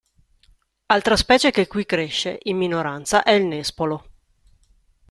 [0.87, 4.09] Altra specie che qui cresce, in minoranza è il nespolo.